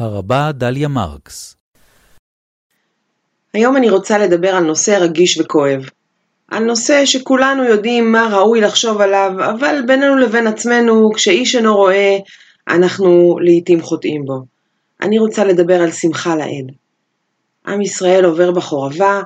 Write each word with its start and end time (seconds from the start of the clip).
הרבה 0.00 0.52
דליה 0.52 0.88
מרקס 0.88 1.56
היום 3.54 3.76
אני 3.76 3.90
רוצה 3.90 4.18
לדבר 4.18 4.48
על 4.48 4.64
נושא 4.64 4.90
רגיש 4.90 5.38
וכואב. 5.40 5.80
על 6.50 6.64
נושא 6.64 7.06
שכולנו 7.06 7.64
יודעים 7.64 8.12
מה 8.12 8.28
ראוי 8.32 8.60
לחשוב 8.60 9.00
עליו, 9.00 9.30
אבל 9.38 9.82
בינינו 9.86 10.16
לבין 10.16 10.46
עצמנו, 10.46 11.10
כשאיש 11.14 11.56
אינו 11.56 11.76
רואה, 11.76 12.16
אנחנו 12.68 13.36
לעיתים 13.42 13.82
חוטאים 13.82 14.24
בו. 14.24 14.42
אני 15.02 15.18
רוצה 15.18 15.44
לדבר 15.44 15.82
על 15.82 15.90
שמחה 15.90 16.36
לאיד. 16.36 16.72
עם 17.66 17.82
ישראל 17.82 18.24
עובר 18.24 18.50
בחורבה, 18.50 19.22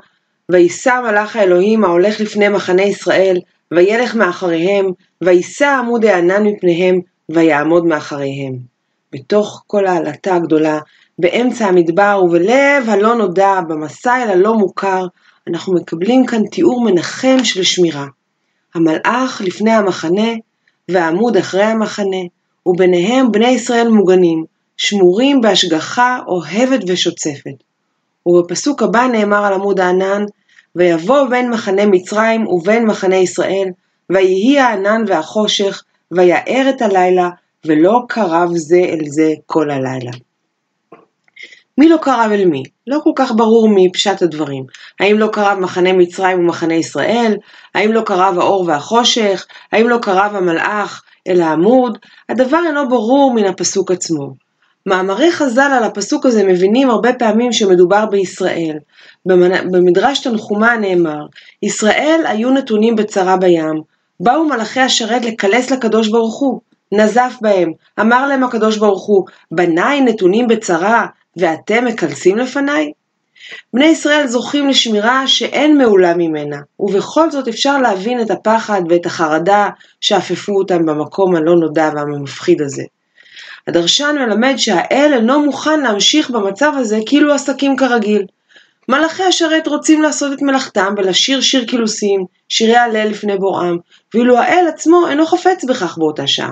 ויישא 0.48 1.00
מלאך 1.04 1.36
האלוהים 1.36 1.84
ההולך 1.84 2.20
לפני 2.20 2.48
מחנה 2.48 2.82
ישראל, 2.82 3.36
וילך 3.74 4.14
מאחריהם, 4.14 4.86
ויישא 5.20 5.66
עמוד 5.66 6.04
הענן 6.04 6.46
מפניהם, 6.46 7.00
ויעמוד 7.28 7.84
מאחריהם. 7.84 8.73
בתוך 9.14 9.64
כל 9.66 9.86
העלתה 9.86 10.34
הגדולה, 10.34 10.78
באמצע 11.18 11.66
המדבר 11.66 12.20
ובלב 12.24 12.88
הלא 12.90 13.14
נודע, 13.14 13.60
במסע 13.68 14.22
אל 14.22 14.30
הלא 14.30 14.54
מוכר, 14.54 15.06
אנחנו 15.48 15.74
מקבלים 15.74 16.26
כאן 16.26 16.46
תיאור 16.46 16.84
מנחם 16.84 17.44
של 17.44 17.62
שמירה. 17.62 18.06
המלאך 18.74 19.42
לפני 19.44 19.70
המחנה, 19.70 20.28
והעמוד 20.88 21.36
אחרי 21.36 21.62
המחנה, 21.62 22.22
וביניהם 22.66 23.32
בני 23.32 23.48
ישראל 23.48 23.88
מוגנים, 23.88 24.44
שמורים 24.76 25.40
בהשגחה 25.40 26.18
אוהבת 26.26 26.80
ושוצפת. 26.86 27.62
ובפסוק 28.26 28.82
הבא 28.82 29.06
נאמר 29.06 29.44
על 29.44 29.52
עמוד 29.52 29.80
הענן, 29.80 30.24
ויבוא 30.76 31.28
בין 31.28 31.50
מחנה 31.50 31.86
מצרים 31.86 32.46
ובין 32.46 32.86
מחנה 32.86 33.16
ישראל, 33.16 33.68
ויהי 34.10 34.58
הענן 34.58 35.04
והחושך, 35.06 35.82
ויער 36.10 36.66
את 36.68 36.82
הלילה, 36.82 37.28
ולא 37.66 38.02
קרב 38.08 38.50
זה 38.54 38.76
אל 38.76 39.04
זה 39.06 39.32
כל 39.46 39.70
הלילה. 39.70 40.10
מי 41.78 41.88
לא 41.88 41.96
קרב 41.96 42.30
אל 42.32 42.44
מי? 42.44 42.62
לא 42.86 42.98
כל 43.04 43.10
כך 43.16 43.32
ברור 43.32 43.68
מפשט 43.74 44.22
הדברים. 44.22 44.64
האם 45.00 45.18
לא 45.18 45.28
קרב 45.32 45.58
מחנה 45.58 45.92
מצרים 45.92 46.38
ומחנה 46.38 46.74
ישראל? 46.74 47.36
האם 47.74 47.92
לא 47.92 48.00
קרב 48.00 48.38
האור 48.38 48.64
והחושך? 48.66 49.46
האם 49.72 49.88
לא 49.88 49.98
קרב 50.02 50.32
המלאך 50.34 51.02
אל 51.28 51.40
העמוד? 51.40 51.98
הדבר 52.28 52.60
אינו 52.66 52.88
ברור 52.88 53.34
מן 53.34 53.44
הפסוק 53.44 53.90
עצמו. 53.90 54.44
מאמרי 54.86 55.32
חז"ל 55.32 55.70
על 55.76 55.84
הפסוק 55.84 56.26
הזה 56.26 56.44
מבינים 56.44 56.90
הרבה 56.90 57.12
פעמים 57.12 57.52
שמדובר 57.52 58.06
בישראל. 58.06 58.78
במדרש 59.72 60.20
תנחומה 60.20 60.76
נאמר, 60.76 61.26
ישראל 61.62 62.20
היו 62.26 62.50
נתונים 62.50 62.96
בצרה 62.96 63.36
בים, 63.36 63.82
באו 64.20 64.44
מלאכי 64.44 64.80
השרת 64.80 65.24
לקלס 65.24 65.70
לקדוש 65.70 66.08
ברוך 66.08 66.40
הוא, 66.40 66.60
נזף 67.00 67.34
בהם, 67.40 67.72
אמר 68.00 68.26
להם 68.26 68.44
הקדוש 68.44 68.76
ברוך 68.76 69.06
הוא, 69.06 69.26
בניי 69.50 70.00
נתונים 70.00 70.48
בצרה, 70.48 71.06
ואתם 71.36 71.84
מקלסים 71.84 72.38
לפניי? 72.38 72.92
בני 73.74 73.86
ישראל 73.86 74.26
זוכים 74.26 74.68
לשמירה 74.68 75.28
שאין 75.28 75.78
מעולה 75.78 76.14
ממנה, 76.14 76.56
ובכל 76.78 77.30
זאת 77.30 77.48
אפשר 77.48 77.78
להבין 77.78 78.20
את 78.20 78.30
הפחד 78.30 78.82
ואת 78.88 79.06
החרדה 79.06 79.68
שאפפו 80.00 80.52
אותם 80.52 80.86
במקום 80.86 81.36
הלא 81.36 81.56
נודע 81.56 81.90
והמפחיד 81.94 82.62
הזה. 82.62 82.82
הדרשן 83.68 84.16
מלמד 84.18 84.54
שהאל 84.56 85.12
אינו 85.14 85.40
מוכן 85.40 85.80
להמשיך 85.80 86.30
במצב 86.30 86.72
הזה 86.76 86.98
כאילו 87.06 87.32
עסקים 87.32 87.76
כרגיל. 87.76 88.26
מלאכי 88.88 89.22
השרת 89.22 89.66
רוצים 89.66 90.02
לעשות 90.02 90.32
את 90.32 90.42
מלאכתם 90.42 90.94
ולשיר 90.96 91.40
שיר 91.40 91.64
קילוסים, 91.64 92.24
שירי 92.48 92.76
הלל 92.76 93.08
לפני 93.08 93.38
בוראם, 93.38 93.76
ואילו 94.14 94.38
האל 94.38 94.66
עצמו 94.68 95.08
אינו 95.08 95.26
חפץ 95.26 95.64
בכך 95.64 95.98
באותה 95.98 96.26
שעה. 96.26 96.50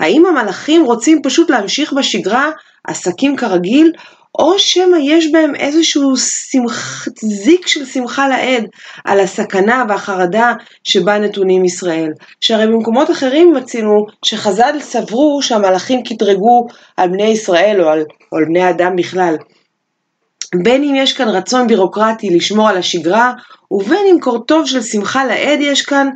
האם 0.00 0.26
המלאכים 0.26 0.84
רוצים 0.84 1.22
פשוט 1.22 1.50
להמשיך 1.50 1.92
בשגרה 1.92 2.50
עסקים 2.84 3.36
כרגיל, 3.36 3.92
או 4.38 4.58
שמא 4.58 4.96
יש 5.02 5.32
בהם 5.32 5.54
איזשהו 5.54 6.16
שמח, 6.16 7.08
זיק 7.20 7.66
של 7.66 7.84
שמחה 7.84 8.28
לאיד 8.28 8.64
על 9.04 9.20
הסכנה 9.20 9.84
והחרדה 9.88 10.52
שבה 10.84 11.18
נתונים 11.18 11.64
ישראל. 11.64 12.10
שהרי 12.40 12.66
במקומות 12.66 13.10
אחרים 13.10 13.52
מצינו 13.52 14.06
שחז"ל 14.24 14.80
סברו 14.80 15.42
שהמלאכים 15.42 16.02
קטרגו 16.02 16.66
על 16.96 17.08
בני 17.08 17.26
ישראל 17.26 17.80
או 17.82 17.88
על, 17.88 18.04
או 18.32 18.36
על 18.36 18.44
בני 18.44 18.70
אדם 18.70 18.96
בכלל. 18.96 19.36
בין 20.62 20.84
אם 20.84 20.94
יש 20.94 21.12
כאן 21.12 21.28
רצון 21.28 21.66
בירוקרטי 21.66 22.30
לשמור 22.30 22.68
על 22.68 22.76
השגרה, 22.76 23.32
ובין 23.70 24.06
אם 24.10 24.20
קורטוב 24.20 24.66
של 24.66 24.82
שמחה 24.82 25.26
לאיד 25.26 25.60
יש 25.60 25.82
כאן, 25.82 26.08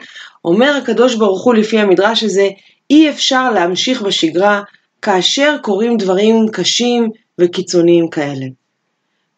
אומר 0.44 0.77
הקדוש 0.77 1.15
ברוך 1.15 1.44
הוא 1.44 1.55
לפי 1.55 1.78
המדרש 1.78 2.22
הזה, 2.25 2.49
אי 2.91 3.10
אפשר 3.10 3.50
להמשיך 3.50 4.03
בשגרה 4.03 4.62
כאשר 5.03 5.56
קורים 5.62 5.97
דברים 5.97 6.47
קשים 6.53 7.10
וקיצוניים 7.41 8.09
כאלה. 8.10 8.47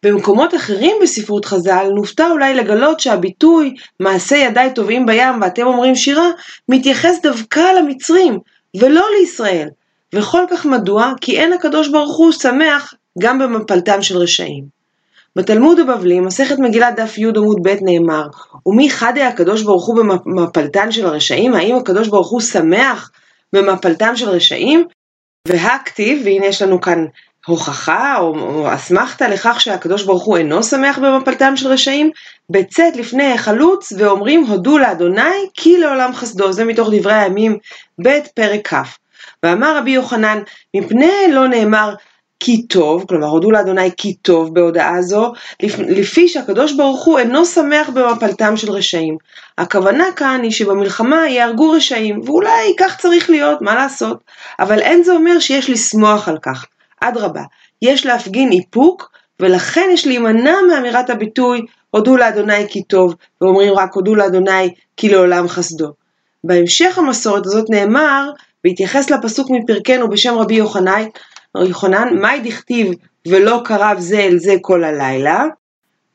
במקומות 0.03 0.55
אחרים 0.55 0.97
בספרות 1.01 1.45
חז"ל 1.45 1.87
נופתע 1.95 2.31
אולי 2.31 2.53
לגלות 2.53 2.99
שהביטוי 2.99 3.75
מעשה 3.99 4.35
ידיי 4.35 4.73
טובעים 4.73 5.05
בים 5.05 5.41
ואתם 5.41 5.67
אומרים 5.67 5.95
שירה 5.95 6.29
מתייחס 6.69 7.19
דווקא 7.23 7.59
למצרים 7.59 8.39
ולא 8.79 9.05
לישראל 9.19 9.67
וכל 10.15 10.43
כך 10.49 10.65
מדוע 10.65 11.13
כי 11.21 11.39
אין 11.39 11.53
הקדוש 11.53 11.87
ברוך 11.87 12.17
הוא 12.17 12.31
שמח 12.31 12.93
גם 13.19 13.39
במפלתם 13.39 14.01
של 14.01 14.17
רשעים. 14.17 14.81
בתלמוד 15.35 15.79
הבבלי, 15.79 16.19
מסכת 16.19 16.59
מגילת 16.59 16.95
דף 16.95 17.17
י 17.17 17.25
עמוד 17.25 17.57
ב' 17.63 17.75
נאמר, 17.81 18.27
ומי 18.65 18.89
חדי 18.89 19.21
הקדוש 19.21 19.61
ברוך 19.61 19.87
הוא 19.87 19.95
במפלתן 20.25 20.91
של 20.91 21.05
הרשעים? 21.05 21.53
האם 21.53 21.75
הקדוש 21.75 22.07
ברוך 22.07 22.29
הוא 22.29 22.41
שמח 22.41 23.11
במפלתם 23.53 24.15
של 24.15 24.29
רשעים? 24.29 24.87
והכתיב, 25.47 26.21
והנה 26.25 26.45
יש 26.45 26.61
לנו 26.61 26.81
כאן 26.81 27.05
הוכחה 27.45 28.17
או 28.19 28.73
אסמכתה 28.73 29.27
לכך 29.27 29.61
שהקדוש 29.61 30.03
ברוך 30.03 30.23
הוא 30.23 30.37
אינו 30.37 30.63
שמח 30.63 30.99
במפלתם 30.99 31.55
של 31.55 31.67
רשעים, 31.67 32.11
בצאת 32.49 32.95
לפני 32.95 33.37
חלוץ 33.37 33.93
ואומרים 33.97 34.43
הודו 34.43 34.77
לאדוני 34.77 35.47
כי 35.53 35.77
לעולם 35.77 36.13
חסדו, 36.13 36.51
זה 36.51 36.65
מתוך 36.65 36.89
דברי 36.91 37.13
הימים 37.13 37.57
ב' 38.01 38.19
פרק 38.35 38.73
כ'. 38.73 38.97
ואמר 39.43 39.77
רבי 39.77 39.91
יוחנן, 39.91 40.39
מפני 40.75 41.31
לא 41.31 41.47
נאמר 41.47 41.93
כי 42.43 42.67
טוב, 42.67 43.05
כלומר 43.07 43.27
הודו 43.27 43.51
לאדוני 43.51 43.89
כי 43.97 44.13
טוב 44.13 44.53
בהודעה 44.53 45.01
זו, 45.01 45.33
לפי 45.79 46.27
שהקדוש 46.27 46.73
ברוך 46.73 47.05
הוא 47.05 47.19
אינו 47.19 47.45
שמח 47.45 47.89
במפלתם 47.89 48.57
של 48.57 48.71
רשעים. 48.71 49.17
הכוונה 49.57 50.05
כאן 50.15 50.39
היא 50.43 50.51
שבמלחמה 50.51 51.29
יהרגו 51.29 51.71
רשעים, 51.71 52.21
ואולי 52.25 52.73
כך 52.79 52.97
צריך 52.97 53.29
להיות, 53.29 53.61
מה 53.61 53.75
לעשות? 53.75 54.23
אבל 54.59 54.79
אין 54.79 55.03
זה 55.03 55.13
אומר 55.13 55.39
שיש 55.39 55.69
לשמוח 55.69 56.27
על 56.27 56.37
כך. 56.41 56.65
אדרבה, 57.01 57.43
יש 57.81 58.05
להפגין 58.05 58.51
איפוק, 58.51 59.11
ולכן 59.39 59.89
יש 59.93 60.07
להימנע 60.07 60.55
מאמירת 60.69 61.09
הביטוי 61.09 61.61
הודו 61.91 62.17
לאדוני 62.17 62.67
כי 62.69 62.83
טוב, 62.83 63.15
ואומרים 63.41 63.73
רק 63.73 63.93
הודו 63.93 64.15
לאדוני 64.15 64.73
כי 64.97 65.09
לעולם 65.09 65.47
חסדו. 65.47 65.93
בהמשך 66.43 66.97
המסורת 66.97 67.45
הזאת 67.45 67.69
נאמר, 67.69 68.29
בהתייחס 68.63 69.09
לפסוק 69.09 69.49
מפרקנו 69.49 70.09
בשם 70.09 70.37
רבי 70.37 70.55
יוחנן, 70.55 71.03
יוחנן, 71.57 72.17
מאי 72.21 72.39
דכתיב 72.39 72.87
ולא 73.27 73.61
קרב 73.65 73.99
זה 73.99 74.19
אל 74.19 74.37
זה 74.37 74.53
כל 74.61 74.83
הלילה? 74.83 75.45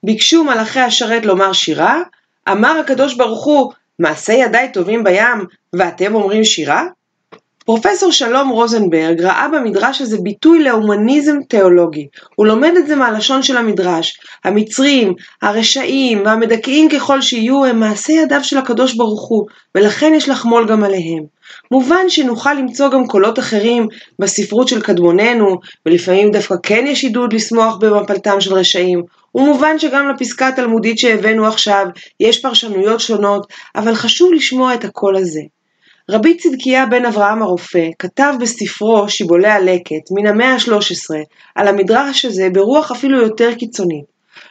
ביקשו 0.02 0.44
מלאכי 0.44 0.80
השרת 0.80 1.26
לומר 1.26 1.52
שירה, 1.52 2.02
אמר 2.48 2.78
הקדוש 2.80 3.14
ברוך 3.14 3.44
הוא, 3.44 3.72
מעשה 3.98 4.32
ידיי 4.32 4.72
טובים 4.72 5.04
בים, 5.04 5.46
ואתם 5.72 6.14
אומרים 6.14 6.44
שירה? 6.44 6.84
פרופסור 7.66 8.12
שלום 8.12 8.48
רוזנברג 8.48 9.20
ראה 9.20 9.48
במדרש 9.48 10.00
הזה 10.00 10.16
ביטוי 10.22 10.62
להומניזם 10.62 11.36
תיאולוגי. 11.48 12.06
הוא 12.34 12.46
לומד 12.46 12.72
את 12.78 12.86
זה 12.86 12.96
מהלשון 12.96 13.42
של 13.42 13.56
המדרש. 13.56 14.20
המצרים, 14.44 15.14
הרשעים 15.42 16.22
והמדכאים 16.24 16.88
ככל 16.88 17.20
שיהיו 17.20 17.64
הם 17.64 17.80
מעשה 17.80 18.12
ידיו 18.12 18.44
של 18.44 18.58
הקדוש 18.58 18.94
ברוך 18.94 19.28
הוא, 19.28 19.46
ולכן 19.74 20.12
יש 20.14 20.28
לחמול 20.28 20.68
גם 20.68 20.84
עליהם. 20.84 21.24
מובן 21.70 22.08
שנוכל 22.08 22.54
למצוא 22.54 22.88
גם 22.88 23.06
קולות 23.06 23.38
אחרים 23.38 23.86
בספרות 24.18 24.68
של 24.68 24.80
קדמוננו, 24.80 25.56
ולפעמים 25.86 26.30
דווקא 26.30 26.54
כן 26.62 26.84
יש 26.88 27.04
עידוד 27.04 27.32
לשמוח 27.32 27.76
במפלתם 27.76 28.40
של 28.40 28.54
רשעים. 28.54 29.02
ומובן 29.34 29.78
שגם 29.78 30.08
לפסקה 30.08 30.48
התלמודית 30.48 30.98
שהבאנו 30.98 31.46
עכשיו 31.46 31.86
יש 32.20 32.42
פרשנויות 32.42 33.00
שונות, 33.00 33.46
אבל 33.76 33.94
חשוב 33.94 34.32
לשמוע 34.32 34.74
את 34.74 34.84
הקול 34.84 35.16
הזה. 35.16 35.40
רבי 36.10 36.36
צדקיה 36.36 36.86
בן 36.86 37.04
אברהם 37.04 37.42
הרופא 37.42 37.88
כתב 37.98 38.34
בספרו 38.40 39.08
שיבולי 39.08 39.50
הלקט 39.50 40.10
מן 40.10 40.26
המאה 40.26 40.52
ה-13 40.52 41.14
על 41.54 41.68
המדרש 41.68 42.24
הזה 42.24 42.48
ברוח 42.52 42.90
אפילו 42.90 43.20
יותר 43.20 43.54
קיצונית. 43.54 44.04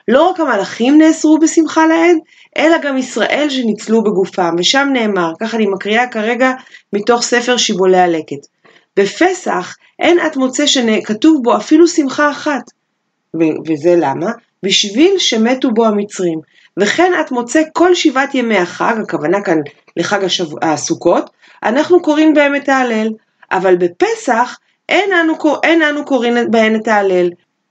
לא 0.08 0.24
רק 0.24 0.40
המלאכים 0.40 0.98
נאסרו 0.98 1.40
בשמחה 1.40 1.88
לאיד, 1.88 2.18
אלא 2.58 2.78
גם 2.78 2.98
ישראל 2.98 3.48
שניצלו 3.50 4.04
בגופם, 4.04 4.56
ושם 4.58 4.90
נאמר, 4.94 5.32
כך 5.40 5.56
אני 5.56 5.66
מקריאה 5.66 6.08
כרגע 6.08 6.52
מתוך 6.94 7.22
ספר 7.22 7.58
שיבולי 7.58 8.00
הלקט. 8.00 8.48
בפסח 8.98 9.76
אין 10.00 10.18
את 10.28 10.38
מוצא 10.38 10.66
שכתוב 10.66 11.40
בו 11.44 11.58
אפילו 11.58 11.88
שמחה 11.88 12.32
אחת. 12.32 12.64
ו- 13.36 13.58
וזה 13.68 13.96
למה? 13.98 14.32
בשביל 14.64 15.20
שמתו 15.20 15.72
בו 15.72 15.86
המצרים. 15.86 16.40
וכן 16.80 17.12
את 17.22 17.32
מוצא 17.32 17.62
כל 17.74 17.96
שבעת 17.96 18.36
ימי 18.36 18.58
החג, 18.58 18.96
הכוונה 19.04 19.42
כאן 19.42 19.58
לחג 19.98 20.24
השב... 20.24 20.46
הסוכות, 20.62 21.30
אנחנו 21.64 22.02
קוראים 22.02 22.34
בהם 22.34 22.56
את 22.56 22.70
ההלל. 22.70 23.10
אבל 23.52 23.76
בפסח 23.76 24.58
אין 24.90 25.10
אנו, 25.14 25.34
אין 25.64 25.82
אנו 25.82 26.06
קוראים 26.06 26.52
בהן 26.52 26.76
את 26.76 26.88
ההלל, 26.88 27.30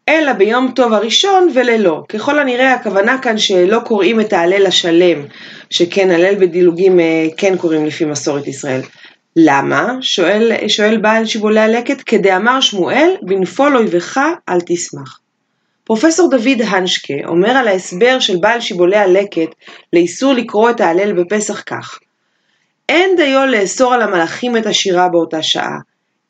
אלא 0.08 0.32
ביום 0.32 0.72
טוב 0.76 0.92
הראשון 0.92 1.48
וללא. 1.54 2.02
ככל 2.08 2.38
הנראה 2.38 2.74
הכוונה 2.74 3.18
כאן 3.22 3.38
שלא 3.38 3.78
קוראים 3.84 4.20
את 4.20 4.32
ההלל 4.32 4.66
השלם, 4.66 5.24
שכן 5.70 6.10
הלל 6.10 6.34
בדילוגים 6.34 7.00
אה, 7.00 7.26
כן 7.36 7.56
קוראים 7.56 7.86
לפי 7.86 8.04
מסורת 8.04 8.46
ישראל. 8.46 8.80
למה? 9.36 9.92
שואל, 10.00 10.68
שואל 10.68 10.96
בעל 10.96 11.26
שיבולי 11.26 11.60
הלקט, 11.60 12.02
כדאמר 12.06 12.60
שמואל, 12.60 13.10
בנפול 13.22 13.76
אויבך 13.76 14.20
אל 14.48 14.58
תשמח. 14.66 15.20
פרופסור 15.84 16.30
דוד 16.30 16.62
הנשקה 16.66 17.14
אומר 17.26 17.50
על 17.50 17.68
ההסבר 17.68 18.20
של 18.20 18.36
בעל 18.36 18.60
שיבולי 18.60 18.96
הלקט 18.96 19.54
לאיסור 19.92 20.32
לקרוא 20.32 20.70
את 20.70 20.80
ההלל 20.80 21.12
בפסח 21.12 21.62
כך: 21.66 21.98
אין 22.88 23.16
דיו 23.16 23.46
לאסור 23.46 23.94
על 23.94 24.02
המלאכים 24.02 24.56
את 24.56 24.66
השירה 24.66 25.08
באותה 25.08 25.42
שעה, 25.42 25.78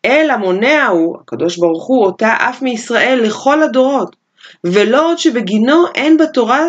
אלא 0.04 0.36
מונע 0.36 0.86
הוא, 0.86 1.16
הקדוש 1.20 1.58
ברוך 1.58 1.86
הוא, 1.86 2.04
אותה 2.04 2.34
אף 2.38 2.62
מישראל 2.62 3.20
לכל 3.22 3.62
הדורות, 3.62 4.16
ולא 4.64 5.10
עוד 5.10 5.18
שבגינו 5.18 5.84
אין 5.94 6.16
בתורה 6.16 6.66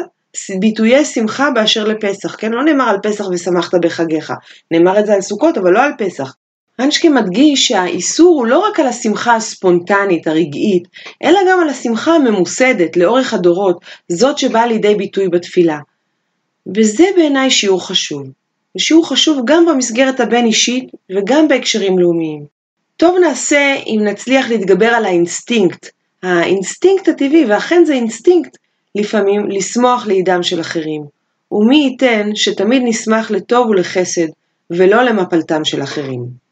ביטויי 0.60 1.06
שמחה 1.06 1.52
באשר 1.52 1.84
לפסח, 1.84 2.36
כן? 2.36 2.52
לא 2.52 2.64
נאמר 2.64 2.90
על 2.90 2.98
פסח 3.04 3.26
ושמחת 3.32 3.76
בחגיך, 3.82 4.34
נאמר 4.72 5.00
את 5.00 5.06
זה 5.06 5.14
על 5.14 5.22
סוכות, 5.22 5.58
אבל 5.58 5.72
לא 5.72 5.84
על 5.84 5.92
פסח. 5.98 6.34
אנשקה 6.80 7.10
מדגיש 7.10 7.68
שהאיסור 7.68 8.36
הוא 8.40 8.48
לא 8.48 8.60
רק 8.60 8.80
על 8.80 8.88
השמחה 8.88 9.36
הספונטנית, 9.36 10.28
הרגעית, 10.28 10.88
אלא 11.24 11.40
גם 11.50 11.60
על 11.60 11.70
השמחה 11.70 12.16
הממוסדת 12.16 12.98
לאורך 12.98 13.34
הדורות, 13.34 13.80
זאת 14.10 14.38
שבאה 14.38 14.68
לידי 14.68 14.96
ביטוי 14.96 15.30
בתפילה. 15.30 15.78
וזה 16.76 17.04
בעיניי 17.16 17.52
שיעור 17.52 17.88
חשוב. 17.88 18.28
ושיעור 18.76 19.10
חשוב 19.10 19.42
גם 19.46 19.66
במסגרת 19.66 20.20
הבין 20.20 20.46
אישית 20.46 20.90
וגם 21.12 21.48
בהקשרים 21.48 22.00
לאומיים. 22.00 22.46
טוב 22.98 23.18
נעשה 23.18 23.76
אם 23.86 24.00
נצליח 24.04 24.50
להתגבר 24.50 24.88
על 24.88 25.06
האינסטינקט, 25.06 25.90
האינסטינקט 26.24 27.08
הטבעי, 27.08 27.46
ואכן 27.46 27.86
זה 27.86 27.94
אינסטינקט, 27.94 28.58
לפעמים 28.96 29.50
לשמוח 29.50 30.08
לידם 30.08 30.44
של 30.44 30.62
אחרים. 30.62 31.04
ומי 31.52 31.78
ייתן 31.78 32.30
שתמיד 32.36 32.82
נשמח 32.86 33.32
לטוב 33.32 33.70
ולחסד, 33.70 34.28
ולא 34.70 35.04
למפלתם 35.04 35.66
של 35.66 35.84
אחרים. 35.84 36.45